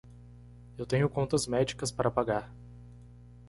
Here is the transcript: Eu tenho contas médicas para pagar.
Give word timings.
Eu 0.79 0.83
tenho 0.87 1.07
contas 1.07 1.45
médicas 1.45 1.91
para 1.91 2.09
pagar. 2.09 2.51